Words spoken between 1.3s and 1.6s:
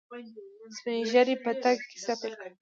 په